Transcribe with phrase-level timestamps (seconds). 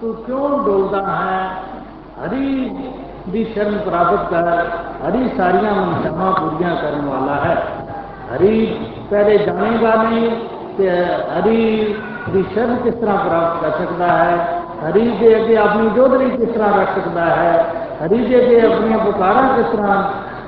[0.00, 1.38] ਤੂੰ ਕਿਉਂ ਡੋਲਦਾ ਹੈ
[2.18, 2.70] ਹਰੀ
[3.28, 4.46] ਦੀ ਸ਼ਰਨ ਪ੍ਰਾਪਤ ਕਰ
[5.00, 7.56] ਹਰੀ ਸਾਰੀਆਂ ਮਨਸ਼ਾਵਾਂ ਪੂਰੀਆਂ ਕਰਨ ਵਾਲਾ ਹੈ
[8.28, 8.66] ਹਰੀ
[9.10, 10.30] ਪਹਿਲੇ ਜਾਣੇਗਾ ਨਹੀਂ
[10.76, 10.88] ਕਿ
[11.30, 11.94] ਹਰੀ
[12.32, 16.72] ਦੀ ਸ਼ਰਨ ਕਿਸ ਤਰ੍ਹਾਂ ਪ੍ਰਾਪਤ ਕਰ ਸਕਦਾ ਹੈ ਹਰੀ ਦੇ ਅੱਗੇ ਆਪਣੀ ਜੋਧਰੀ ਕਿਸ ਤਰ੍ਹਾਂ
[16.72, 17.52] ਰੱਖ ਸਕਦਾ ਹੈ
[18.02, 20.02] ਹਰੀ ਦੇ ਅੱਗੇ ਆਪਣੀਆਂ ਪੁਕਾਰਾਂ ਕਿਸ ਤਰ੍ਹਾਂ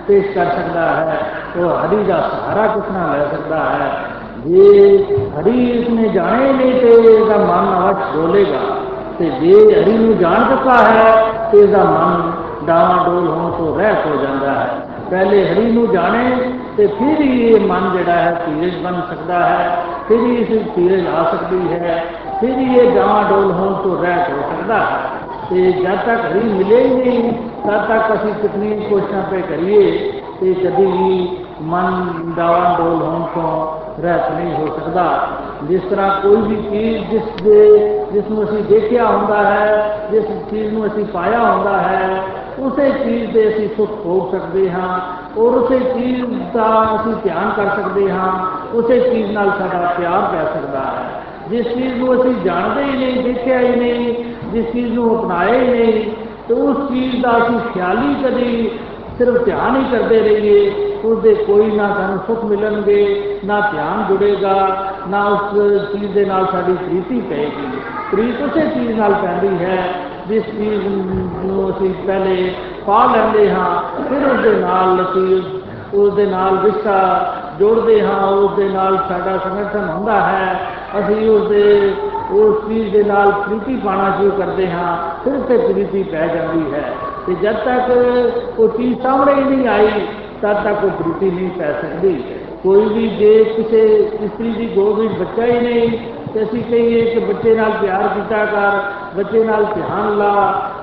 [0.06, 1.18] ਪੇਸ਼ ਕਰ ਸਕਦਾ ਹੈ
[1.56, 3.90] ਉਹ ਹਰੀ ਦਾ ਸਹਾਰਾ ਕਿਸ ਤਰ੍ਹਾਂ ਲੈ ਸਕਦਾ ਹੈ
[4.46, 8.79] ਜੇ ਹਰੀ ਇਸਨੇ ਜਾਣੇ ਨਹੀਂ ਤੇ ਇਹਦਾ ਮਨ ਅਵਸ਼ ਡੋਲੇਗਾ
[9.20, 12.30] ਤੇ ਜੇ ਹਰੀ ਨੂੰ ਜਾਣ ਚੁੱਕਾ ਹੈ ਤੇ ਇਹਦਾ ਮਨ
[12.66, 14.68] ਡਾਵਾਂ ਡੋਲ ਹੋਣ ਤੋਂ ਰਹਿਤ ਹੋ ਜਾਂਦਾ ਹੈ
[15.10, 16.24] ਪਹਿਲੇ ਹਰੀ ਨੂੰ ਜਾਣੇ
[16.76, 21.06] ਤੇ ਫਿਰ ਹੀ ਇਹ ਮਨ ਜਿਹੜਾ ਹੈ ਧੀਰਜ ਬਣ ਸਕਦਾ ਹੈ ਫਿਰ ਹੀ ਇਸ ਧੀਰਜ
[21.08, 22.04] ਆ ਸਕਦੀ ਹੈ
[22.40, 26.48] ਫਿਰ ਹੀ ਇਹ ਡਾਵਾਂ ਡੋਲ ਹੋਣ ਤੋਂ ਰਹਿਤ ਹੋ ਸਕਦਾ ਹੈ ਤੇ ਜਦ ਤੱਕ ਹਰੀ
[26.48, 29.90] ਮਿਲੇ ਹੀ ਨਹੀਂ ਤਦ ਤੱਕ ਅਸੀਂ ਕਿਤਨੀ ਕੋਸ਼ਿਸ਼ਾਂ ਪੇ ਕਰੀਏ
[30.40, 31.28] ਤੇ ਕਦੀ ਵੀ
[31.62, 35.04] ਮਨ ਡਾਵਾਂ ਡੋਲ ਹੋਣ ਤੋਂ ਰਹਿਤ ਨਹੀਂ ਹੋ ਸਕਦਾ
[35.68, 37.78] ਜਿਸ ਤਰ੍ਹਾਂ ਕੋਈ ਵੀ ਚੀਜ਼ ਜਿਸ ਦੇ,
[38.12, 42.22] ਜਿਸ ਨੂੰ ਅਸੀਂ ਦੇਖਿਆ ਹੁੰਦਾ ਹੈ, ਜਿਸ ਚੀਜ਼ ਨੂੰ ਅਸੀਂ ਪਾਇਆ ਹੁੰਦਾ ਹੈ,
[42.58, 45.00] ਉਸੇ ਚੀਜ਼ ਦੇ ਅਸੀਂ ਸੁੱਖ ਭੋਗ ਸਕਦੇ ਹਾਂ
[45.38, 50.44] ਔਰ ਉਸੇ ਚੀਜ਼ ਦਾ ਅਸੀਂ ਧਿਆਨ ਕਰ ਸਕਦੇ ਹਾਂ, ਉਸੇ ਚੀਜ਼ ਨਾਲ ਸਾਡਾ ਪਿਆਰ ਪੈ
[50.44, 54.14] ਸਕਦਾ ਹੈ। ਜਿਸ ਚੀਜ਼ ਨੂੰ ਅਸੀਂ ਜਾਣਦੇ ਹੀ ਨਹੀਂ, ਦੇਖਿਆ ਹੀ ਨਹੀਂ,
[54.52, 56.10] ਜਿਸ ਚੀਜ਼ ਨੂੰ ਅਪਣਾਇਆ ਹੀ ਨਹੀਂ,
[56.48, 58.70] ਤੇ ਉਸ ਚੀਜ਼ ਦਾ ਅਸੀਂ ਖਿਆਲੀ ਕਦੀ
[59.18, 64.54] ਸਿਰਫ ਧਿਆਨ ਹੀ ਕਰਦੇ ਰਹੀਏ। ਉਸ ਦੇ ਕੋਈ ਨਾ ਸਾਨੂੰ ਸੁੱਖ ਮਿਲਣਗੇ, ਨਾ ਧਿਆਨ ਜੁੜੇਗਾ,
[65.08, 67.66] ਨਾ ਉਸ ਚੀਜ਼ ਦੇ ਨਾਲ ਸਾਡੀ ਪ੍ਰੀਤੀ ਪਏਗੀ।
[68.12, 69.94] ਪ੍ਰੀਤ ਉਸੇ ਚੀਜ਼ ਨਾਲ ਪੈਂਦੀ ਹੈ,
[70.28, 70.86] ਜਿਸ ਚੀਜ਼
[71.44, 72.54] ਨੂੰ ਅਸੀਂ ਪਹਿਲੇ
[72.86, 75.42] ਪਾ ਲੈਂਦੇ ਹਾਂ, ਫਿਰ ਉਸ ਦੇ ਨਾਲ ਅਸੀਂ
[75.94, 76.98] ਉਸ ਦੇ ਨਾਲ ਰਿਸ਼ਤਾ
[77.58, 80.60] ਜੋੜਦੇ ਹਾਂ ਉਸ ਦੇ ਨਾਲ ਸਾਡਾ ਸਮਰਥਨ ਹੁੰਦਾ ਹੈ।
[80.98, 81.94] ਅਸੀਂ ਉਸ ਦੇ
[82.30, 86.92] ਉਸ ਚੀਜ਼ ਦੇ ਨਾਲ ਪ੍ਰੀਤੀ ਪਾਣਾ ਸ਼ੁਰੂ ਕਰਦੇ ਹਾਂ, ਫਿਰ ਤੇ ਪ੍ਰੀਤੀ ਪੈ ਜਾਂਦੀ ਹੈ।
[87.26, 87.90] ਤੇ ਜਦ ਤੱਕ
[88.58, 89.88] ਉਹ ਚੀਜ਼ ਸਾਹਮਣੇ ਹੀ ਨਹੀਂ ਆਈ
[90.42, 92.14] ਤਦ ਤੱਕ ਉਹ ਪ੍ਰੀਤੀ ਨਹੀਂ ਪੈ ਸਕਦੀ
[92.62, 93.82] ਕੋਈ ਵੀ ਜੇ ਕਿਸੇ
[94.16, 95.98] ਇਸਤਰੀ ਦੀ ਗੋਦ ਵਿੱਚ ਬੱਚਾ ਹੀ ਨਹੀਂ
[96.34, 98.80] ਤੇ ਅਸੀਂ ਕਹੀਏ ਕਿ ਬੱਚੇ ਨਾਲ ਪਿਆਰ ਕੀਤਾ ਕਰ
[99.16, 100.32] ਬੱਚੇ ਨਾਲ ਧਿਆਨ ਲਾ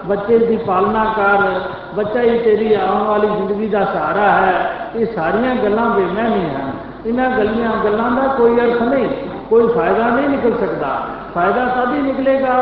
[0.07, 1.59] ਬੱਚੇ ਦੀ ਪਾਲਣਾ ਕਰ
[1.95, 6.71] ਬੱਚਾ ਹੀ ਤੇਰੀ ਆਉਣ ਵਾਲੀ ਜ਼ਿੰਦਗੀ ਦਾ ਸਹਾਰਾ ਹੈ ਇਹ ਸਾਰੀਆਂ ਗੱਲਾਂ ਬੇਮੈਨੀ ਹਨ
[7.05, 9.07] ਇਹਨਾਂ ਗੱਲਾਂ ਗੱਲਾਂ ਦਾ ਕੋਈ ਅਰਥ ਨਹੀਂ
[9.49, 10.87] ਕੋਈ ਫਾਇਦਾ ਨਹੀਂ ਨਿਕਲ ਸਕਦਾ
[11.33, 12.55] ਫਾਇਦਾ ਤਦ ਹੀ ਨਿਕਲੇਗਾ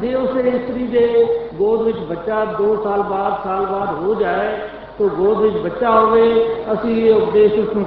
[0.00, 4.56] ਜੇ ਉਸ ਇਸਤਰੀ ਦੇ ਗੋਦ ਵਿੱਚ ਬੱਚਾ 2 ਸਾਲ ਬਾਅਦ ਸਾਲ ਬਾਅਦ ਹੋ ਜਾਏ
[4.98, 7.86] ਤੋ ਗੋਦ ਵਿੱਚ ਬੱਚਾ ਹੋਵੇ, ਅਸੀਂ ਇਹ ਉਪਦੇਸ਼ ਉਸ ਨੂੰ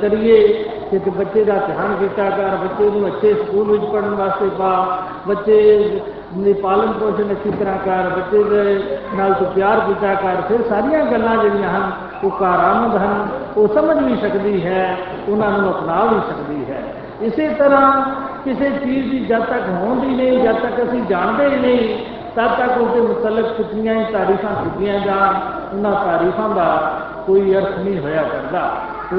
[0.00, 4.98] ਕਰੀਏ ਕਿ ਬੱਚੇ ਦਾ ਧਿਆਨ ਕੀਤਾ ਕਰ, ਬੱਚੇ ਨੂੰ ਅੱਛੇ ਸਕੂਲ ਵਿੱਚ ਪੜਨ ਵਾਸਤੇ ਪਾ,
[5.28, 6.00] ਬੱਚੇ
[6.36, 8.78] ਦੀ ਪਾਲਣ ਪੋਸ਼ਣ ਅੱਛੀ ਤਰ੍ਹਾਂ ਕਰ, ਬੱਚੇ ਦੇ
[9.14, 11.92] ਨਾਲ ਤੂੰ ਪਿਆਰ ਕੀਤਾ ਕਰ, ਫਿਰ ਸਾਰੀਆਂ ਗੱਲਾਂ ਜਿਹੜੀਆਂ ਹਨ,
[12.24, 14.96] ਉਹ ਕਾਰਾਮਦ ਹਨ, ਉਹ ਸਮਝ ਵੀ ਸਕਦੀ ਹੈ,
[15.28, 16.82] ਉਹਨਾਂ ਨੂੰ ਅਪਣਾ ਵੀ ਸਕਦੀ ਹੈ।
[17.22, 18.02] ਇਸੇ ਤਰ੍ਹਾਂ
[18.44, 22.78] ਕਿਸੇ ਚੀਜ਼ ਦੀ ਜਦ ਤੱਕ ਹੋਂਦੀ ਨਹੀਂ, ਜਦ ਤੱਕ ਅਸੀਂ ਜਾਣਦੇ ਹੀ ਨਹੀਂ ਤਦ ਤੱਕ
[22.78, 25.34] ਉਸ ਦੇ ਮੁਤਲਕ ਕਿਤਨੀਆਂ ਹੀ ਤਾਰੀਫਾਂ ਕੀਤੀਆਂ ਜਾਣ,
[25.74, 26.92] ਉਹਨਾਂ ਤਾਰੀਫਾਂ ਦਾ
[27.26, 28.70] ਕੋਈ ਅਰਥ ਨਹੀਂ ਹੋਇਆ ਕਰਦਾ।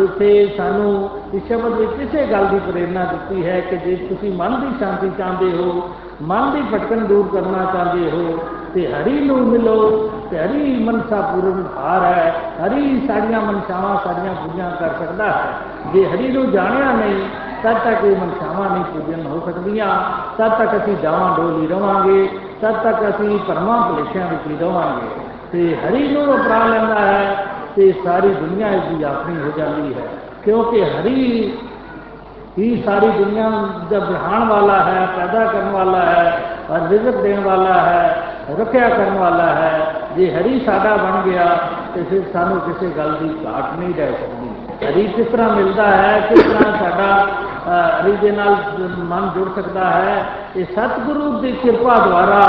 [0.03, 4.59] ਉਥੇ ਸਾਨੂੰ ਇਸ ਸ਼ਬਦ ਵਿੱਚ ਕਿਸੇ ਗੱਲ ਦੀ ਪ੍ਰੇਰਣਾ ਦਿੱਤੀ ਹੈ ਕਿ ਜੇ ਤੁਸੀਂ ਮਨ
[4.61, 5.89] ਦੀ ਸ਼ਾਂਤੀ ਚਾਹੁੰਦੇ ਹੋ,
[6.21, 8.39] ਮਨ ਦੀ ਭਟਕਣ ਦੂਰ ਕਰਨਾ ਚਾਹੁੰਦੇ ਹੋ,
[8.73, 12.33] ਤੇ ਹਰੀ ਨੂੰ ਮਿਲੋ, ਤੇ ਹਰੀ ਮਨਸਾ ਪੂਰਨ ਹਾਰ ਹੈ,
[12.65, 15.53] ਹਰੀ ਸਾਡੀਆਂ ਮਨਸ਼ਾਵਾਂ ਸਾਡੀਆਂ ਪੂਰੀਆਂ ਕਰ ਸਕਦਾ ਹੈ।
[15.93, 17.21] ਜੇ ਹਰੀ ਨੂੰ ਜਾਣਿਆ ਨਹੀਂ,
[17.63, 19.87] ਤਦ ਤੱਕ ਇਹ ਮਨਸ਼ਾਵਾਂ ਨਹੀਂ ਪੂਰੀਆਂ ਹੋ ਸਕਦੀਆਂ,
[20.37, 22.29] ਤਦ ਤੱਕ ਅਸੀਂ ਡਾਵਾਂ ਡੋਲੀ ਰਵਾਂਗੇ।
[22.61, 27.45] ਤਦ ਤੱਕ ਅਸੀਂ ਪਰਮਾ ਭਲੇਖਿਆਂ ਵਿੱਚ ਹੀ ਰਵਾਂਗੇ ਤੇ ਹਰੀ ਨੂੰ ਅਪਣਾ ਲੈਂਦਾ ਹੈ
[27.75, 30.07] ਤੇ ਸਾਰੀ ਦੁਨੀਆ ਇਸ ਦੀ ਆਪਣੀ ਹੋ ਜਾਂਦੀ ਹੈ
[30.43, 31.51] ਕਿਉਂਕਿ ਹਰੀ
[32.57, 33.49] ਹੀ ਸਾਰੀ ਦੁਨੀਆ
[33.89, 38.23] ਦਾ ਬਿਹਾਨ ਵਾਲਾ ਹੈ ਪੈਦਾ ਕਰਨ ਵਾਲਾ ਹੈ ਔਰ ਰਿਜ਼ਕ ਦੇਣ ਵਾਲਾ ਹੈ
[38.59, 41.45] ਰੱਖਿਆ ਕਰਨ ਵਾਲਾ ਹੈ ਜੇ ਹਰੀ ਸਾਡਾ ਬਣ ਗਿਆ
[41.95, 46.19] ਤੇ ਫਿਰ ਸਾਨੂੰ ਕਿਸੇ ਗੱਲ ਦੀ ਘਾਟ ਨਹੀਂ ਰਹਿ ਸਕਦੀ ਹਰੀ ਕਿਸ ਤਰ੍ਹਾਂ ਮਿਲਦਾ ਹੈ
[46.29, 47.27] ਕਿਸ ਤਰ੍ਹਾਂ ਸਾਡਾ
[47.67, 48.55] ਹਰੀ ਦੇ ਨਾਲ
[48.97, 52.43] ਮਨ ਜੁੜ ਸਕਦਾ ਹੈ। ਇਹ ਸਤਿਗੁਰੂ ਦੀ ਕਿਰਪਾ ਦੁਆਰਾ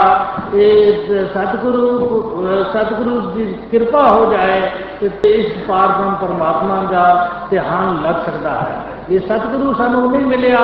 [0.54, 4.70] ਇਹ ਸਤਿਗੁਰੂ ਸਤਿਗੁਰੂ ਦੀ ਕਿਰਪਾ ਹੋ ਜਾਏ
[5.00, 10.58] ਤੇ ਇਸ ਪਾਰਬ੍ਰਹਮ ਪਰਮਾਤਮਾ ਦਾ ਧਿਆਨ ਲੱਗ ਸਕਦਾ ਹੈ। ਜੇ ਸਤਿਗੁਰੂ ਸਾਨੂੰ ਨਹੀਂ ਮਿਲਿਆ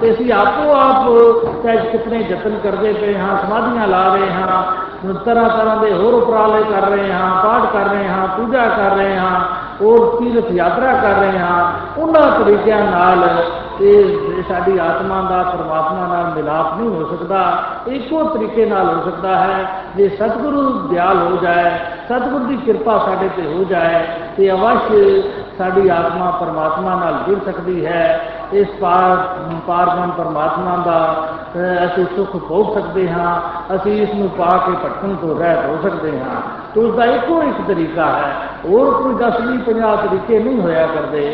[0.00, 5.48] ਤੇ ਅਸੀਂ ਆਪੋ ਆਪ ਚਾਹੇ ਕਿਤਨੇ ਯਤਨ ਕਰਦੇ ਪਏ ਹਾਂ, ਸਮਾਧੀਆਂ ਲਾ ਰਹੇ ਹਾਂ, ਤਰ੍ਹਾਂ
[5.48, 9.40] ਤਰ੍ਹਾਂ ਦੇ ਹੋਰ ਉਪਰਾਲੇ ਕਰ ਰਹੇ ਹਾਂ, ਪਾਠ ਕਰ ਰਹੇ ਹਾਂ, ਪੂਜਾ ਕਰ ਰਹੇ ਹਾਂ,
[9.80, 13.28] ਹੋਰ ਤੀਰਥ ਯਾਤਰਾ ਕਰ ਰਹੇ ਹਾਂ, ਉਹਨਾਂ ਤਰੀਕਿਆਂ ਨਾਲ
[13.80, 17.40] ਇਹ ਸਾਡੀ ਆਤਮਾ ਦਾ ਪਰਮਾਤਮਾ ਨਾਲ ਮਿਲਾਪ ਨਹੀਂ ਹੋ ਸਕਦਾ,
[17.86, 19.66] ਇੱਕੋ ਤਰੀਕੇ ਨਾਲ ਹੋ ਸਕਦਾ ਹੈ,
[19.96, 21.70] ਜੇ ਸਤਿਗੁਰੂ ਦਿਆਲ ਹੋ ਜਾਏ,
[22.08, 24.04] ਸਤਿਗੁਰ ਦੀ ਕਿਰਪਾ ਸਾਡੇ ਤੇ ਹੋ ਜਾਏ,
[24.36, 24.92] ਤੇ ਅਵਸ਼
[25.58, 28.20] ਸਾਡੀ ਆਤਮਾ ਪਰਮਾਤਮਾ ਨਾਲ ਜੁੜ ਸਕਦੀ ਹੈ,
[28.52, 29.16] ਇਸ ਪਾਰ
[29.66, 30.98] ਪਾਰਬ੍ਰਹਮ ਪਰਮਾਤਮਾ ਦਾ
[31.84, 33.40] ਅਸੀਂ ਸੁੱਖ ਭੋਗ ਸਕਦੇ ਹਾਂ,
[33.76, 36.40] ਅਸੀਂ ਇਸ ਨੂੰ ਪਾ ਕੇ ਭਟਕਣ ਤੋਂ ਰਹਿਤ ਹੋ ਸਕਦੇ ਹਾਂ।
[36.76, 38.32] ਉਸ ਦਾ ਇੱਕੋ ਇੱਕ ਤਰੀਕਾ ਹੈ,
[38.64, 41.24] ਹੋਰ ਕੋਈ 10 20 50 ਤਰੀਕੇ ਨਹੀਂ ਹੋਇਆ ਕਰਦੇ।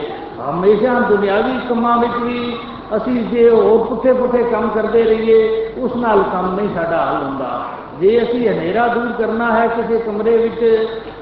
[0.42, 2.56] ਹਮੇਸ਼ਾ ਦੁਨਿਆਵੀ ਕੰਮਾਂ ਵਿੱਚ ਵੀ
[2.96, 7.60] ਅਸੀਂ ਜੇ ਹੋਰ ਪੁੱਠੇ ਪੁੱਠੇ ਕੰਮ ਕਰਦੇ ਰਹੀਏ ਉਸ ਨਾਲ ਕੰਮ ਨਹੀਂ ਸਾਡਾ ਹੱਲ ਹੁੰਦਾ
[8.00, 10.60] ਜੇ ਅਸੀਂ ਹਨੇਰਾ ਦੂਰ ਕਰਨਾ ਹੈ ਕਿਸੇ ਕਮਰੇ ਵਿੱਚ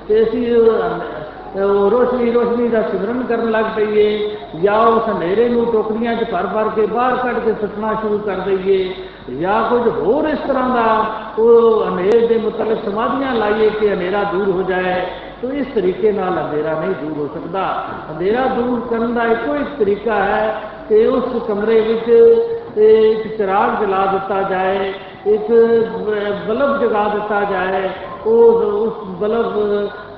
[0.09, 0.47] ਤੇ ਅਸੀਂ
[1.91, 6.69] ਰੋਸ਼ਨੀ ਰੋਸ਼ਨੀ ਦਾ ਸਿਮਰਨ ਕਰਨ ਲੱਗ ਪਈਏ ਜਾਂ ਉਸ ਹਨੇਰੇ ਨੂੰ ਟੋਕਰੀਆਂ 'ਚ ਭਰ ਭਰ
[6.69, 8.93] ਕੇ ਬਾਹਰ ਕੱਢ ਕੇ ਸੁੱਟਣਾ ਸ਼ੁਰੂ ਕਰ ਦਈਏ
[9.33, 10.85] ਜਾਂ ਕੁਝ ਹੋਰ ਇਸ ਤਰ੍ਹਾਂ ਦਾ
[11.39, 15.03] ਉਹ ਹਨੇਰੇ ਦੇ ਮੁਤਲਕ ਸਮਾਧੀਆਂ ਲਾਈਏ ਕਿ ਹਨੇਰਾ ਦੂਰ ਹੋ ਜਾਏ
[15.43, 17.63] ਤੋ ਇਸ ਤਰੀਕੇ ਨਾਲ ਅੰਧੇਰਾ ਨਹੀਂ ਦੂਰ ਹੋ ਸਕਦਾ।
[18.11, 22.09] ਅੰਧੇਰਾ ਦੂਰ ਕਰਨ ਦਾ ਇੱਕੋ ਇੱਕ ਤਰੀਕਾ ਹੈ ਕਿ ਉਸ ਕਮਰੇ ਵਿੱਚ
[22.79, 24.93] ਇੱਕ ਚਿਰਾਗ ਜਲਾ ਦਿੱਤਾ ਜਾਏ,
[25.27, 25.51] ਇੱਕ
[26.49, 27.91] ਬਲਬ ਜਗਾ ਦਿੱਤਾ ਜਾਏ,
[28.27, 29.57] ਉਹ ਉਸ ਬਲਬ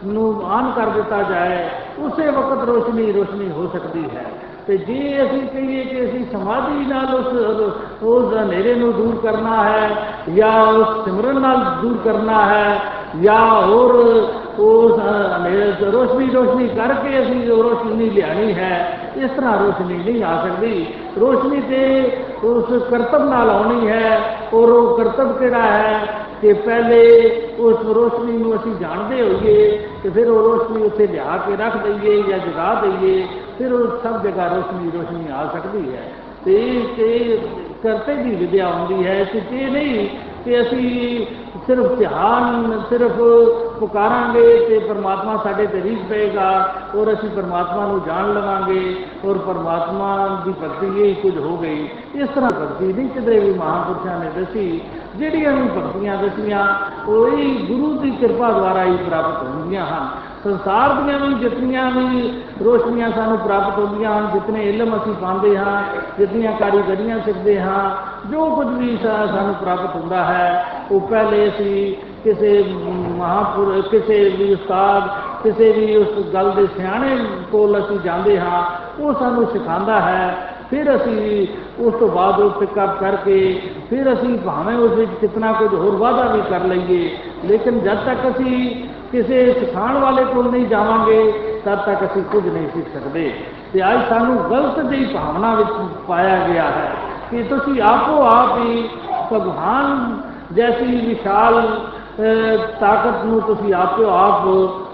[0.05, 1.69] ਨੂੰ ਆਨ ਕਰ ਦਿੱਤਾ ਜਾਏ,
[1.99, 4.25] ਉਸੇ ਵਕਤ ਰੋਸ਼ਨੀ ਰੋਸ਼ਨੀ ਹੋ ਸਕਦੀ ਹੈ।
[4.67, 9.89] ਤੇ ਜੇ ਅਸੀਂ ਕਹੀਏ ਕਿ ਅਸੀਂ ਸਮਾਧੀ ਨਾਲ ਉਸ ਉਸ ਹਨੇਰੇ ਨੂੰ ਦੂਰ ਕਰਨਾ ਹੈ,
[10.35, 12.79] ਜਾਂ ਉਸ ਸਿਮਰਨ ਨਾਲ ਦੂਰ ਕਰਨਾ ਹੈ,
[13.23, 13.93] ਜਾਂ ਹੋਰ
[14.59, 20.87] ਉਸ ਰੋਸ਼ਨੀ ਰੋਸ਼ਨੀ ਕਰਕੇ ਅਸੀਂ ਰੋਸ਼ਨੀ ਲਿਆਣੀ ਹੈ, ਇਸ ਤਰ੍ਹਾਂ ਰੋਸ਼ਨੀ ਨਹੀਂ ਆ ਸਕਦੀ।
[21.19, 21.83] ਰੋਸ਼ਨੀ ਤੇ
[22.45, 24.21] ਉਸ ਕਰਤਬ ਨਾਲ ਆਉਣੀ ਹੈ,
[24.55, 26.01] ਔਰ ਉਹ ਕਰਤਬ ਕਿਹੜਾ ਹੈ
[26.43, 27.03] ਕਿ ਪਹਿਲੇ
[27.59, 32.23] ਉਸ ਰੋਸ਼ਨੀ ਨੂੰ ਅਸੀਂ ਜਾਣਦੇ ਹੋਈਏ ਤੇ ਫਿਰ ਉਹ ਰੋਸ਼ਨੀ ਉੱਥੇ ਲਿਆ ਕੇ ਰੱਖ ਦਈਏ
[32.23, 33.23] ਜਾਂ ਜਗਾ ਦਈਏ,
[33.59, 36.03] ਫਿਰ ਉਹ ਸਭ ਜਗ੍ਹਾ ਰੋਸ਼ਨੀ ਰੋਸ਼ਨੀ ਆ ਸਕਦੀ ਹੈ।
[36.45, 36.55] ਤੇ
[36.99, 37.39] ਇਹ
[37.83, 40.09] ਕਰਤੇ ਦੀ ਵਿਦਿਆ ਹੁੰਦੀ ਹੈ ਕਿ ਇਹ ਨਹੀਂ
[40.44, 41.27] ਕਿ ਅਸੀਂ
[41.67, 43.12] ਸਿਰਫ ਧਿਆਨ, ਸਿਰਫ
[43.81, 50.41] ਪੁਕਾਰਾਂਗੇ ਤੇ ਪਰਮਾਤਮਾ ਸਾਡੇ ਤੇ ਰੀਝ ਪਏਗਾ ਔਰ ਅਸੀਂ ਪਰਮਾਤਮਾ ਨੂੰ ਜਾਣ ਲਵਾਂਗੇ ਔਰ ਪਰਮਾਤਮਾ
[50.44, 54.81] ਦੀ ਭਗਤੀ ਇਹ ਕੁਝ ਹੋ ਗਈ। ਇਸ ਤਰ੍ਹਾਂ ਭਗਤੀ ਨਹੀਂ ਕਿਤੇ ਵੀ ਮਹਾਂਪੁਰਸ਼ਾਂ ਨੇ ਦੱਸੀ।
[55.17, 56.67] ਜਿਹੜੀਆਂ ਵੀ ਭਗਤੀਆਂ ਦੱਸੀਆਂ,
[57.09, 60.09] ਉਹ ਹੀ ਗੁਰੂ ਦੀ ਕਿਰਪਾ ਦੁਆਰਾ ਹੀ ਪ੍ਰਾਪਤ ਹੁੰਦੀਆਂ ਹਨ।
[60.44, 62.33] ਸੰਸਾਰ ਦੀਆਂ ਵੀ ਜਿਤਨੀਆਂ ਵੀ
[62.65, 65.83] ਰੋਸ਼ਨੀਆਂ ਸਾਨੂੰ ਪ੍ਰਾਪਤ ਹੁੰਦੀਆਂ ਹਨ, ਜਿਤਨੇ ਇਲਮ ਅਸੀਂ ਪਾਉਂਦੇ ਹਾਂ,
[66.19, 67.91] ਜਿਤਨੀਆਂ ਕਾਰੀਗਰੀਆਂ ਸਿੱਖਦੇ ਹਾਂ,
[68.31, 71.94] ਜੋ ਕੁਝ ਵੀ ਸਾਨੂੰ ਪ੍ਰਾਪਤ ਹੁੰਦਾ ਹੈ, ਉਹ ਪਹਿਲੇ ਅਸੀਂ
[72.25, 72.65] ਕਿਸੇ
[73.19, 75.09] ਮਹਾਪੁਰ, ਕਿਸੇ ਵੀ ਉਸਤਾਦ,
[75.43, 77.17] ਕਿਸੇ ਵੀ ਉਸ ਗੱਲ ਦੇ ਸਿਆਣੇ
[77.53, 78.65] ਕੋਲ ਅਸੀਂ ਜਾਂਦੇ ਹਾਂ,
[79.00, 81.47] ਉਹ ਸਾਨੂੰ ਸਿਖਾਉਂਦਾ ਹੈ। ਫਿਰ ਅਸੀਂ
[81.83, 83.61] ਉਸ ਤੋਂ ਬਾਅਦ ਉਹ ਪਿਕਅਪ ਕਰਕੇ,
[83.91, 87.11] ਫਿਰ ਅਸੀਂ ਭਾਵੇਂ ਉਸ ਵਿੱਚ ਕਿਤਨਾ ਕੁਝ ਹੋਰ ਵਾਧਾ ਵੀ ਕਰ ਲਈਏ,
[87.44, 91.32] ਲੇਕਿਨ ਜਦ ਤੱਕ ਅਸੀਂ ਕਿਸੇ ਸਿਖਾਉਣ ਵਾਲੇ ਕੋਲ ਨਹੀਂ ਜਾਵਾਂਗੇ,
[91.64, 93.32] ਤਦ ਤੱਕ ਅਸੀਂ ਕੁਝ ਨਹੀਂ ਸਿੱਖ ਸਕਦੇ।
[93.73, 95.70] ਤੇ ਅੱਜ ਸਾਨੂੰ ਗਲਤ ਦੀ ਭਾਵਨਾ ਵਿੱਚ
[96.09, 96.93] ਪਾਇਆ ਗਿਆ ਹੈ
[97.31, 98.88] ਕਿ ਤੁਸੀਂ ਆਪੋ ਆਪ ਹੀ
[99.32, 100.17] ਭਗਵਾਨ
[100.53, 101.62] ਜੈਸੀ ਵਿਸ਼ਾਲ
[102.81, 104.43] ਤਾਕਤ ਨੂੰ ਤੁਸੀਂ ਆਪੋ ਆਪ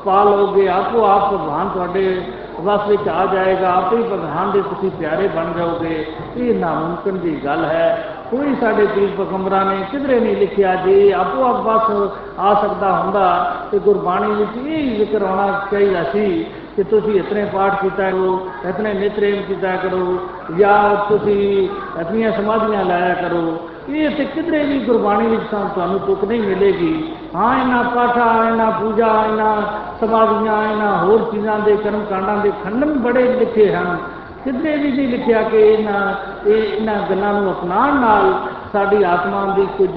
[0.04, 4.90] ਪਾ ਲਓਗੇ, ਆਪੋ ਆਪ ਭਗਵਾਨ ਤੁਹਾਡੇ ਵਸ ਵਿੱਚ ਆ ਜਾਏਗਾ, ਆਪੇ ਹੀ ਭਗਵਾਨ ਦੇ ਤੁਸੀਂ
[4.90, 6.06] ਪਿਆਰੇ ਬਣ ਜਾਓਗੇ।
[6.36, 11.44] ਇਹ ਨਾਮੁਮਕਿਨ ਦੀ ਗੱਲ ਹੈ। ਕੋਈ ਸਾਡੇ ਪੀਰ ਪਗੰਬਰਾਂ ਨੇ ਕਿਧਰੇ ਨਹੀਂ ਲਿਖਿਆ ਜੇ, ਆਪੋ
[11.44, 16.46] ਆਪ ਬਸ ਆ ਸਕਦਾ ਹੁੰਦਾ ਤੇ ਗੁਰਬਾਣੀ ਵਿੱਚ ਇਹ ਜ਼ਿਕਰ ਆਉਣਾ ਚਾਹੀਦਾ ਸੀ
[16.76, 20.18] ਕਿ ਤੁਸੀਂ ਇਤਨੇ ਪਾਠ ਕੀਤਾ ਕਰੋ, ਇਤਨੇ ਨਿਤਰੇਮ ਕੀਤਾ ਕਰੋ,
[20.58, 21.68] ਜਾਂ ਤੁਸੀਂ
[22.00, 23.58] ਇਤਨੀਆਂ ਸਮਾਧੀਆਂ ਲਾਇਆ ਕਰੋ।
[23.88, 29.06] ਇਹ ਤੇ ਕਿਧਰੇ ਵੀ ਗੁਰਬਾਣੀ ਵਿੱਚ ਤੁਹਾਨੂੰ ਤੁਕ ਨਹੀਂ ਮਿਲੇਗੀ। ਹਾਂ, ਇਹਨਾਂ ਪਾਠਾਂ, ਇਹਨਾਂ ਪੂਜਾ,
[29.06, 29.62] ਇਹਨਾਂ
[30.00, 33.98] ਸਮਾਧੀਆਂ, ਇਹਨਾਂ ਹੋਰ ਚੀਜ਼ਾਂ ਦੇ ਕਰਮ ਕਾਂਡਾਂ ਦੇ ਖੰਡਨ ਬੜੇ ਲਿਖੇ ਹਨ।
[34.44, 36.02] ਕਿਧਰੇ ਵੀ ਨਹੀਂ ਲਿਖਿਆ ਕਿ ਇਹਨਾਂ,
[36.46, 38.32] ਇਹ ਇਹਨਾਂ ਗੱਲਾਂ ਨੂੰ ਅਪਣਾਉਣ ਨਾਲ
[38.72, 39.90] ਸਾਡੀ ਆਤਮਾ ਦੀ ਕੁਝ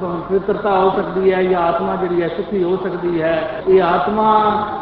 [0.00, 4.28] ਪਵਿੱਤਰਤਾ ਹੋ ਸਕਦੀ ਹੈ ਜਾਂ ਆਤਮਾ ਜਿਹੜੀ ਹੈ ਸੁਖੀ ਹੋ ਸਕਦੀ ਹੈ। ਇਹ ਆਤਮਾ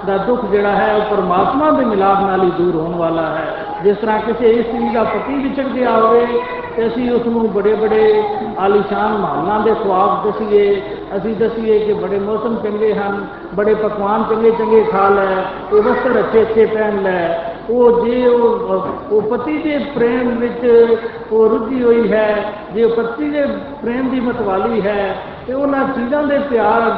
[0.06, 3.96] ਦਾ ਦੁੱਖ ਜਿਹੜਾ ਹੈ ਉਹ ਪਰਮਾਤਮਾ ਦੇ ਮਿਲਾਪ ਨਾਲ ਹੀ ਦੂਰ ਹੋਣ ਵਾਲਾ ਹੈ। ਜਿਸ
[3.96, 6.26] ਤਰ੍ਹਾਂ ਕਿਸੇ ਇਸਤਰੀ ਦਾ ਪਤੀ ਵਿਛੜ ਗਿਆ ਹੋਵੇ,
[6.76, 8.22] ਤੇ ਅਸੀਂ ਉਸ ਨੂੰ ਬੜੇ ਬੜੇ
[8.58, 10.80] ਆਲੀਸ਼ਾਨ ਮਹਲਾਂ ਦੇ ਖੁਆਬ ਦਸੀਏ।
[11.16, 15.26] ਅਸੀਂ ਦਸੀਏ ਕਿ ਬੜੇ ਮੌਸਮ ਚੰਗੇ ਹਨ, ਬੜੇ ਪਕਵਾਨ ਚੰਗੇ ਚੰਗੇ ਖਾ ਲੈ
[15.72, 20.62] ਉਹ ਵਸਤਰ ਅੱਛੇ ਅੱਛੇ ਪਹਿਨ ਲੈ। ਉਹ ਜੇ ਉਹ ਪਤੀ ਦੇ ਪ੍ਰੇਮ ਵਿੱਚ
[21.32, 23.44] ਉਹ ਰੁੱਝੀ ਹੋਈ ਹੈ, ਜੇ ਪਤੀ ਦੇ
[23.82, 25.16] ਪ੍ਰੇਮ ਦੀ ਮਤਵਾਲੀ ਹੈ,
[25.46, 26.88] ਤੇ ਉਹਨਾਂ ਚੀਜ਼ਾਂ ਦੇ ਪਿਆਰ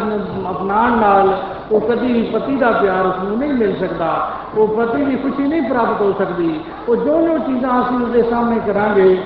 [0.50, 1.32] ਅਪਣਾਉਣ ਨਾਲ
[1.72, 5.42] ਉਹ ਕਦੀ ਵੀ ਪਤੀ ਦਾ ਪਿਆਰ ਉਸ ਨੂੰ ਨਹੀਂ ਮਿਲ ਸਕਦਾ। ਉਹ ਪਤੀ ਦੀ ਖੁਸ਼ੀ
[5.42, 9.16] ਨਹੀਂ ਪ੍ਰਾਪਤ ਹੋ ਸਕਦੀ। ਉਹ ਦੋਨੋਂ ਚੀਜ਼ਾਂ ਅਸੀਂ ਉਸਦੇ ਸਾਹਮਣੇ ਕਰਾਂਗੇ,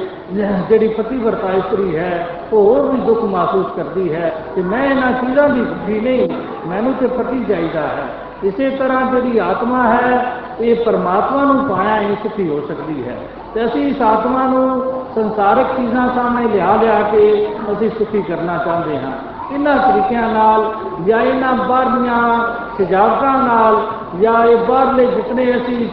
[0.69, 5.13] ਜਿਹੜੀ ਪਤੀ ਵਰਤਾ ਇਸਤਰੀ ਹੈ, ਉਹ ਹੋਰ ਵੀ ਦੁੱਖ ਮਹਿਸੂਸ ਕਰਦੀ ਹੈ। ਕਿ ਮੈਂ ਇਹਨਾਂ
[5.13, 6.29] ਚੀਜ਼ਾਂ ਦੀ ਖੁਸ਼ੀ ਨਹੀਂ,
[6.69, 8.07] ਮੈਨੂੰ ਤੇ ਪਤੀ ਚਾਹੀਦਾ ਹੈ।
[8.45, 13.17] ਇਸੇ ਤਰ੍ਹਾਂ ਜਿਹੜੀ ਆਤਮਾ ਹੈ ਇਹ ਪਰਮਾਤਮਾ ਨੂੰ ਪਾਇਆ ਹੀ ਸੁਖੀ ਹੋ ਸਕਦੀ ਹੈ।
[13.55, 14.83] ਤੇ ਅਸੀਂ ਇਸ ਆਤਮਾ ਨੂੰ
[15.15, 19.13] ਸੰਸਾਰਿਕ ਚੀਜ਼ਾਂ ਸਾਹਮਣੇ ਲਿਆ ਲਿਆ ਕੇ ਅਸੀਂ ਸੁਖੀ ਕਰਨਾ ਚਾਹੁੰਦੇ ਹਾਂ।
[19.53, 20.65] ਇਹਨਾਂ ਤਰੀਕਿਆਂ ਨਾਲ
[21.07, 22.21] ਜਾਂ ਇਹਨਾਂ ਬਾਹਰੀਆਂ
[22.79, 23.77] ਸਜਾਵਟਾਂ ਨਾਲ
[24.21, 25.89] ਜਾਂ ਇਹ ਬਾਹਰਲੇ ਜਿਤਨੇ ਅਸੀਂ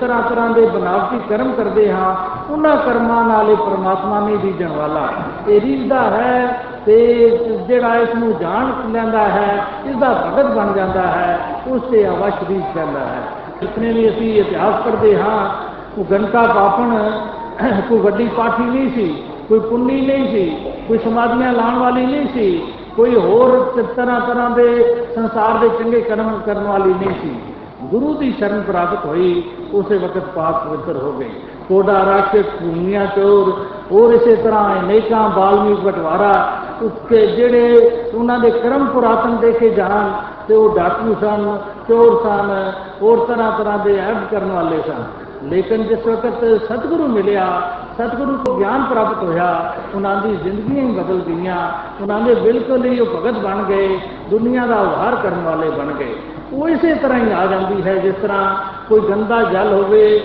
[0.00, 2.14] ਤਰ੍ਹਾਂ ਤਰ੍ਹਾਂ ਦੇ ਬਨਾਵਟੀ ਕਰਮ ਕਰਦੇ ਹਾਂ,
[2.50, 5.08] ਉਹਨਾਂ ਕਰਮਾਂ ਨਾਲ ਇਹ ਪਰਮਾਤਮਾ ਨਹੀਂ ਰੀਝਣ ਵਾਲਾ।
[5.48, 6.96] ਇਹ ਰੀਝਦਾ ਹੈ ਤੇ
[7.68, 12.34] ਜਿਹੜਾ ਇਸ ਨੂੰ ਜਾਣ ਲੈਂਦਾ ਹੈ ਇਸ ਦਾ ਭਗਤ ਬਣ ਜਾਂਦਾ ਹੈ, ਉਸ ਤੇ ਅਵਸ਼
[12.48, 13.22] ਰੀਝ ਜਾਂਦਾ ਹੈ।
[13.60, 15.38] ਜਿਤਨੇ ਵੀ ਅਸੀਂ ਇਤਿਹਾਸ ਪੜ੍ਹਦੇ ਹਾਂ
[15.98, 16.90] ਉਹ ਗੰਕਾ ਪਾਪਣ,
[17.88, 19.06] ਕੋਈ ਵੱਡੀ ਪਾਠੀ ਨਹੀਂ ਸੀ,
[19.48, 22.62] ਕੋਈ ਪੁੰਨੀ ਨਹੀਂ ਸੀ, ਕੋਈ ਸਮਾਧੀਆਂ ਲਾਉਣ ਵਾਲੀ ਨਹੀਂ ਸੀ,
[22.96, 24.66] ਕੋਈ ਹੋਰ ਤਰ੍ਹਾਂ ਤਰ੍ਹਾਂ ਦੇ
[25.14, 27.34] ਸੰਸਾਰ ਦੇ ਚੰਗੇ ਕਰਮ ਕਰਨ ਵਾਲੀ ਨਹੀਂ ਸੀ।
[27.90, 29.42] ਗੁਰੂ ਦੀ ਸ਼ਰਨ ਪ੍ਰਾਪਤ ਹੋਈ,
[29.74, 31.30] ਉਸੇ ਵਕਤ ਪਾਕ ਪਵਿੱਤਰ ਹੋ ਗਈ
[31.68, 33.52] ਕੋਡਾ ਰਾਖਿਤ ਭੂਮੀਆਂ ਚੋਰ,
[33.92, 36.32] ਹੋਰ ਇਸੇ ਤਰ੍ਹਾਂ ਅਨੇਕਾਂ ਬਾਲਮੀਕ ਬਟਵਾਰਾ
[36.82, 40.10] ਉਸਕੇ ਜਿਹੜੇ ਉਹਨਾਂ ਦੇ ਕਰਮ ਪੁਰਾਤਨ ਦੇਖੇ ਜਾਣ
[40.48, 41.56] ਤੇ ਉਹ ਡਾਕੂ ਸਨ
[41.88, 42.72] ਚੋਰ ਸਨ,
[43.02, 45.04] ਹੋਰ ਤਰ੍ਹਾਂ ਤਰ੍ਹਾਂ ਦੇ ਐਬ ਕਰਨ ਵਾਲੇ ਸਨ।
[45.42, 47.46] ਲੇਕਿਨ ਜਿਸ ਵਕਤ ਸਤਿਗੁਰੂ ਮਿਲਿਆ,
[47.96, 51.56] ਸਤਿਗੁਰੂ ਤੋਂ ਗਿਆਨ ਪ੍ਰਾਪਤ ਹੋਇਆ, ਉਹਨਾਂ ਦੀ ਜ਼ਿੰਦਗੀਆਂ ਹੀ ਬਦਲ ਗਈਆਂ,
[52.00, 53.98] ਉਹਨਾਂ ਦੇ ਬਿਲਕੁਲ ਹੀ ਉਹ ਭਗਤ ਬਣ ਗਏ,
[54.30, 56.14] ਦੁਨੀਆ ਦਾ ਉਧਾਰ ਕਰਨ ਵਾਲੇ ਬਣ ਗਏ।
[56.52, 58.54] ਉਹ ਇਸੇ ਤਰ੍ਹਾਂ ਹੀ ਆ ਜਾਂਦੀ ਹੈ, ਜਿਸ ਤਰ੍ਹਾਂ
[58.88, 60.20] ਕੋਈ ਗੰਦਾ ਜਲ ਹੋਵੇ,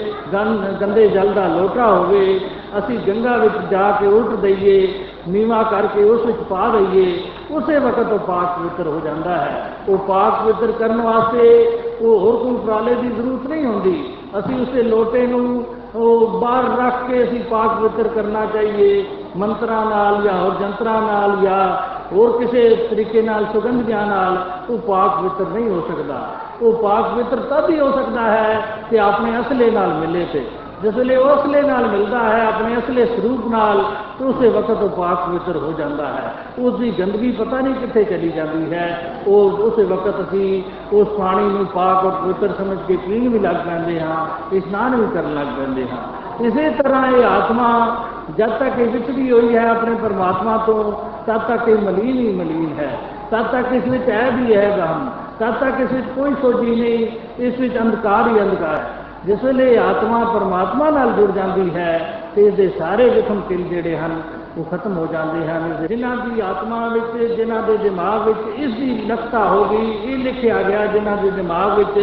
[0.81, 2.39] ਗੰਦੇ ਜਲ ਦਾ ਲੋਟਾ ਹੋਵੇ,
[2.77, 4.87] ਅਸੀਂ ਗੰਗਾ ਵਿੱਚ ਜਾ ਕੇ ਉਲਟ ਦਈਏ,
[5.27, 7.05] ਨੀਵਾ ਕਰਕੇ ਉਸ ਵਿੱਚ ਪਾ ਦਈਏ
[7.51, 12.35] ਉਸੇ ਵਕਤ ਉਹ ਪਾਕ ਪਵਿੱਤਰ ਹੋ ਜਾਂਦਾ ਹੈ। ਉਹ ਪਾਕ ਪਵਿੱਤਰ ਕਰਨ ਵਾਸਤੇ ਉਹ ਹੋਰ
[12.37, 15.65] ਕੋਈ ਉਪਰਾਲੇ ਦੀ ਜ਼ਰੂਰਤ ਨਹੀਂ ਹੁੰਦੀ। ਅਸੀਂ ਉਸੇ ਲੋਟੇ ਨੂੰ
[15.95, 19.05] ਉਹ ਬਾਹਰ ਰੱਖ ਕੇ ਅਸੀਂ ਪਾਕ ਪਵਿੱਤਰ ਕਰਨਾ ਚਾਹੀਏ।
[19.37, 21.77] ਮੰਤਰਾਂ ਨਾਲ ਜਾਂ ਹੋਰ ਜੰਤਰਾਂ ਨਾਲ ਜਾਂ
[22.15, 24.37] ਹੋਰ ਕਿਸੇ ਤਰੀਕੇ ਨਾਲ ਸੁਗੰਧੀਆਂ ਨਾਲ
[24.69, 26.27] ਉਹ ਪਾਕ ਪਵਿੱਤਰ ਨਹੀਂ ਹੋ ਸਕਦਾ।
[26.61, 30.45] ਉਹ ਪਾਕ ਪਵਿੱਤਰ ਤਦ ਹੀ ਹੋ ਸਕਦਾ ਹੈ ਕਿ ਆਪਣੇ ਅਸਲੇ ਨਾਲ ਮਿਲੇ ਤੇ।
[30.81, 33.83] ਜਿਸ ਵੇਲੇ ਉਹ ਅਸਲੇ ਨਾਲ ਮਿਲਦਾ ਹੈ, ਆਪਣੇ ਅਸਲੇ ਸਰੂਪ ਨਾਲ,
[34.19, 38.03] ਤੇ ਉਸੇ ਵਕਤ ਉਹ ਪਾਕ ਪਵਿੱਤਰ ਹੋ ਜਾਂਦਾ ਹੈ। ਉਸ ਦੀ ਗੰਦਗੀ ਪਤਾ ਨਹੀਂ ਕਿੱਥੇ
[38.03, 42.97] ਚਲੀ ਜਾਂਦੀ ਹੈ। ਉਹ ਉਸੇ ਵਕਤ ਅਸੀਂ ਉਸ ਪਾਣੀ ਨੂੰ ਪਾਕ ਔਰ ਪਵਿੱਤਰ ਸਮਝ ਕੇ
[42.97, 47.97] ਪੀਣ ਵੀ ਲੱਗ ਪੈਂਦੇ ਹਾਂ, ਇਸ਼ਨਾਨ ਵੀ ਕਰਨ ਲੱਗ ਪੈਂਦੇ ਹਾਂ। ਇਸੇ ਤਰ੍ਹਾਂ ਇਹ ਆਤਮਾ
[48.37, 50.93] ਜਦ ਤੱਕ ਇਹ ਵਿਛੜੀ ਹੋਈ ਹੈ ਆਪਣੇ ਪਰਮਾਤਮਾ ਤੋਂ,
[51.27, 52.97] ਤਦ ਤੱਕ ਇਹ ਮਲੀਨ ਹੀ ਮਲੀਨ ਹੈ।
[53.31, 55.09] ਤਦ ਤੱਕ ਇਸ ਵਿੱਚ ਐਬ ਹੀ ਹੈ ਗਮ
[55.39, 57.07] ਤਦ ਤੱਕ ਇਸ ਵਿੱਚ ਕੋਈ ਸੋਝੀ ਨਹੀਂ,
[57.43, 62.45] ਇਸ ਵਿੱਚ ਅੰਧਕਾਰ ਹੀ ਅੰਧਕਾਰ ਹੈ। ਜਿਸ ਵੇਲੇ ਆਤਮਾ ਪਰਮਾਤਮਾ ਨਾਲ ਜੁੜ ਜਾਂਦੀ ਹੈ ਤੇ
[62.47, 64.21] ਇਸ ਦੇ ਸਾਰੇ ਵਿਖਮ ਕਿਲ ਜਿਹੜੇ ਹਨ,
[64.57, 69.05] ਉਹ ਖਤਮ ਹੋ ਜਾਂਦੇ ਹਨ। ਜਿਨ੍ਹਾਂ ਦੀ ਆਤਮਾ ਵਿੱਚ, ਜਿਨ੍ਹਾਂ ਦੇ ਦਿਮਾਗ ਵਿੱਚ ਇਸ ਦੀ
[69.07, 71.97] ਲਖਤਾ ਹੋ ਗਈ, ਇਹ ਲਿਖਿਆ ਗਿਆ ਜਿਨ੍ਹਾਂ ਦੇ ਦਿਮਾਗ ਵਿੱਚ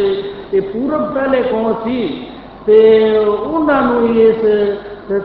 [0.54, 2.26] ਇਹ ਪੂਰਬ ਪਹਿਲੇ ਕੌਣ ਸੀ
[2.66, 2.76] ਤੇ
[3.18, 4.44] ਉਹਨਾਂ ਨੂੰ ਹੀ ਇਸ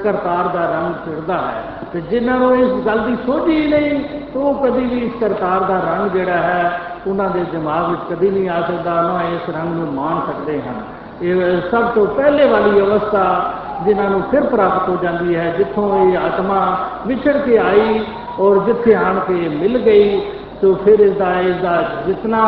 [0.03, 3.99] ਕਰਤਾਰ ਦਾ ਰੰਗ ਚਿੜਦਾ ਹੈ। ਤੇ ਜਿਨ੍ਹਾਂ ਨੂੰ ਇਸ ਗੱਲ ਦੀ ਸੋਝੀ ਨਹੀਂ,
[4.33, 8.29] ਤਾਂ ਉਹ ਕਦੀ ਵੀ ਇਸ ਕਰਤਾਰ ਦਾ ਰੰਗ ਜਿਹੜਾ ਹੈ, ਉਹਨਾਂ ਦੇ ਦਿਮਾਗ ਵਿੱਚ ਕਦੀ
[8.29, 10.75] ਨਹੀਂ ਆ ਸਕਦਾ, ਨਾ ਇਸ ਰੰਗ ਨੂੰ ਮਾਣ ਸਕਦੇ ਹਨ।
[11.21, 13.53] ਇਹ ਸਭ ਤੋਂ ਪਹਿਲੇ ਵਾਲੀ ਅਵਸਥਾ
[13.85, 18.03] ਜਿਨ੍ਹਾਂ ਨੂੰ ਫਿਰ ਪ੍ਰਾਪਤ ਹੋ ਜਾਂਦੀ ਹੈ, ਜਿੱਥੋਂ ਇਹ ਆਤਮਾ ਵਿਛੜ ਕੇ ਆਈ
[18.39, 20.21] ਔਰ ਜਿੱਥੇ ਆਣ ਕੇ ਮਿਲ ਗਈ
[20.61, 21.75] ਤੋ ਫਿਰ ਇਸ ਦਾ ਇਸ ਦਾ
[22.07, 22.41] ਜਿਤਨਾ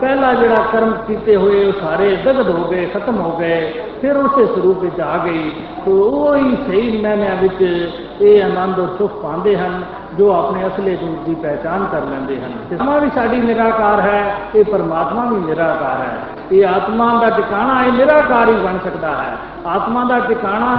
[0.00, 3.72] ਪਹਿਲਾ ਜਿਹੜਾ ਕਰਮ ਕੀਤੇ ਹੋਏ ਉਹ ਸਾਰੇ ਦਗਦ ਹੋ ਗਏ, ਖਤਮ ਹੋ ਗਏ,
[4.02, 5.50] ਫਿਰ ਉਸੇ ਸਰੂਪ ਵਿੱਚ ਆ ਗਈ।
[5.86, 7.62] ਤੋ ਉਹ ਹੀ ਸਹੀ ਮੈਨਿਆਂ ਵਿੱਚ
[8.20, 9.82] ਇਹ ਆਨੰਦ ਔਰ ਸੁਖ ਪਾਉਂਦੇ ਹਨ,
[10.18, 14.64] ਜੋ ਆਪਣੇ ਅਸਲੇ ਰੂਪ ਦੀ ਪਹਿਚਾਨ ਕਰ ਲੈਂਦੇ ਹਨ। ਆਤਮਾ ਵੀ ਸਾਡੀ ਨਿਰਾਕਾਰ ਹੈ, ਇਹ
[14.64, 19.36] ਪਰਮਾਤਮਾ ਵੀ ਨਿਰਾਕਾਰ ਹੈ। ਇਹ ਆਤਮਾ ਦਾ ਟਿਕਾਣਾ ਇਹ ਨਿਰਾਕਾਰ ਹੀ ਬਣ ਸਕਦਾ ਹੈ।
[19.66, 20.76] ਆਤਮਾ ਦਾ ਟਿਕਾਣਾ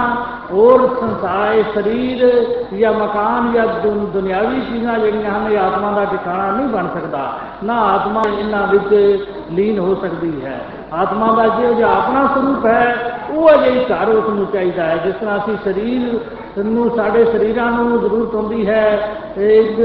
[0.50, 2.46] ਹੋਰ ਸੰਸਾਰ, ਸਰੀਰ
[2.78, 3.66] ਜਾਂ ਮਕਾਨ ਜਾਂ
[4.12, 9.24] ਦੁਨਿਆਵੀ ਚੀਜ਼ਾਂ ਜਿਹੜੀਆਂ ਹਨ, ਇਹ ਆਤਮਾ ਦਾ ਟਿਕਾਣਾ ਨਹੀਂ ਬਣ ਸਕਦਾ। ਨਾ ਆਤਮਾ ਇਹਨਾਂ ਵਿੱਚ
[9.52, 10.60] ਲੀਨ ਹੋ ਸਕਦੀ ਹੈ।
[10.92, 15.14] ਆਤਮਾ ਦਾ ਜੋ ਜੋ ਆਪਣਾ ਸਰੂਪ ਹੈ, ਉਹ ਅਜਿਹੀ ਘਰ ਉਸ ਨੂੰ ਚਾਹੀਦਾ ਹੈ, ਜਿਸ
[15.14, 19.80] ਤਰ੍ਹਾਂ ਅਸੀਂ ਸਰੀਰ ਨੂੰ, ਸਾਡੇ ਸਰੀਰਾਂ ਨੂੰ ਜ਼ਰੂਰਤ ਹੁੰਦੀ ਹੈ, ਇੱਕ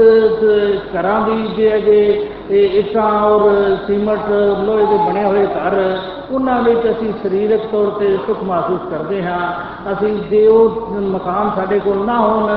[0.94, 4.28] ਘਰਾਂ ਦੀ, ਜੇ ਅਜੇ ਇੱਟਾਂ ਔਰ ਸੀਮਟ
[4.64, 5.98] ਲੋਹੇ ਦੇ ਬਣੇ ਹੋਏ ਘਰ
[6.30, 11.78] ਉਹਨਾਂ ਵਿੱਚ ਅਸੀਂ ਸਰੀਰਕ ਤੌਰ ਤੇ ਸੁਖ ਮਹਿਸੂਸ ਕਰਦੇ ਹਾਂ। ਅਸੀਂ ਜੇ ਉਹ ਮਕਾਨ ਸਾਡੇ
[11.78, 12.48] ਕੋਲ ਨਾ ਹੋਣ,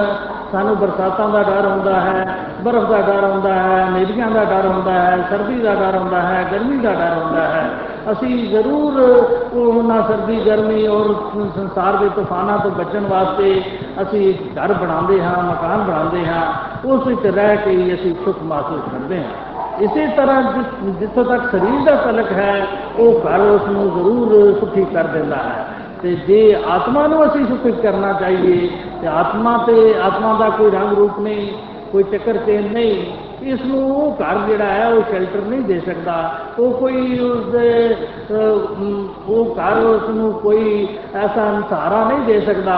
[0.52, 4.94] ਸਾਨੂੰ ਬਰਸਾਤਾਂ ਦਾ ਡਰ ਹੁੰਦਾ ਹੈ, ਬਰਫ਼ ਦਾ ਡਰ ਹੁੰਦਾ ਹੈ ਹਨੇਰੀਆਂ ਦਾ ਡਰ ਹੁੰਦਾ
[4.94, 7.70] ਹੈ, ਸਰਦੀ ਦਾ ਡਰ ਹੁੰਦਾ ਹੈ, ਗਰਮੀ ਦਾ ਡਰ ਹੁੰਦਾ ਹੈ।
[8.12, 9.02] ਅਸੀਂ ਜ਼ਰੂਰ
[9.54, 11.14] ਉਹਨਾਂ ਸਰਦੀ, ਗਰਮੀ ਔਰ
[11.56, 13.62] ਸੰਸਾਰ ਦੇ ਤੂਫਾਨਾਂ ਤੋਂ ਬਚਣ ਵਾਸਤੇ
[14.02, 16.44] ਅਸੀਂ ਘਰ ਬਣਾਉਂਦੇ ਹਾਂ, ਮਕਾਨ ਬਣਾਉਂਦੇ ਹਾਂ।
[16.86, 19.49] ਉਸ ਵਿੱਚ ਰਹਿ ਕੇ ਹੀ ਅਸੀਂ ਸੁਖ ਮਹਿਸੂਸ ਕਰਦੇ ਹਾਂ।
[19.82, 20.64] ਇਸੇ ਤਰ੍ਹਾਂ
[21.00, 22.68] ਜਿੱਥੋਂ ਤੱਕ ਸਰੀਰ ਦਾ ਤਲਕ ਹੈ,
[23.00, 25.68] ਉਹ ਘਰ ਉਸ ਨੂੰ ਜ਼ਰੂਰ ਸੁਖੀ ਕਰ ਦਿੰਦਾ ਹੈ।
[26.04, 28.70] ਤੇ ਜੇ ਆਤਮਾ ਨੂੰ ਅਸੀਂ ਸੁਖੀ ਕਰਨਾ ਚਾਹੀਏ,
[29.02, 31.48] ਤੇ ਆਤਮਾ ਤੇ, ਆਤਮਾ ਦਾ ਕੋਈ ਰੰਗ ਰੂਪ ਨਹੀਂ,
[31.92, 33.06] ਕੋਈ ਚੱਕਰ ਚੇਨ ਨਹੀਂ
[33.44, 36.16] ਇਸ ਨੂੰ ਉਹ ਘਰ ਜਿਹੜਾ ਹੈ, ਉਹ ਸ਼ੈਲਟਰ ਨਹੀਂ ਦੇ ਸਕਦਾ।
[36.60, 37.96] ਉਹ ਕੋਈ ਉਸ ਦੇ
[39.28, 42.78] ਉਹ ਘਰ ਉਸ ਨੂੰ ਕੋਈ ਐਸਾ ਸਹਾਰਾ ਨਹੀਂ ਦੇ ਸਕਦਾ।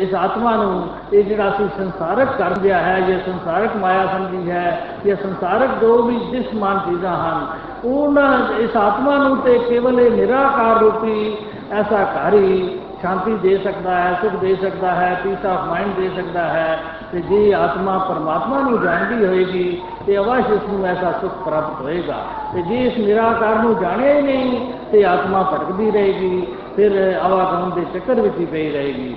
[0.00, 4.80] ਇਸ ਆਤਮਾ ਨੂੰ ਇਹ ਜਿਹੜਾ ਅਸੀਂ ਸੰਸਾਰਕ ਕਰ ਲਿਆ ਹੈ, ਜਾਂ ਸੰਸਾਰਕ ਮਾਇਆ ਸਮਝੀ ਹੈ,
[5.06, 7.46] ਜਾਂ ਸੰਸਾਰਕ ਜੋ ਵੀ ਜਿਸਮਾਨ ਚੀਜ਼ਾਂ ਹਨ,
[7.84, 11.36] ਉਹਨਾਂ ਇਸ ਆਤਮਾ ਨੂੰ ਤੇ ਕੇਵਲ ਇਹ ਨਿਰਾਕਾਰ ਰੂਪੀ
[11.72, 16.08] ਐਸਾ ਘਰ ਹੀ ਸ਼ਾਂਤੀ ਦੇ ਸਕਦਾ ਹੈ, ਸੁਖ ਦੇ ਸਕਦਾ ਹੈ ਪੀਸ ਆਫ ਮਾਈਂਡ ਦੇ
[16.16, 16.78] ਸਕਦਾ ਹੈ।
[17.12, 22.16] ਤੇ ਜੇ ਆਤਮਾ ਪਰਮਾਤਮਾ ਨੂੰ ਜਾਣਦੀ ਹੋਏਗੀ ਤੇ ਅਵਸ਼ ਇਸ ਨੂੰ ਐਸਾ ਸੁਖ ਪ੍ਰਾਪਤ ਹੋਏਗਾ।
[22.54, 26.46] ਤੇ ਜੇ ਇਸ ਨਿਰਾਕਾਰ ਨੂੰ ਜਾਣਿਆ ਹੀ ਨਹੀਂ, ਤੇ ਆਤਮਾ ਭਟਕਦੀ ਰਹੇਗੀ,
[26.76, 29.14] ਫਿਰ ਆਵਾਗਮਨ ਦੇ ਚੱਕਰ ਵਿੱਚ ਹੀ ਪਈ ਰਹੇਗੀ।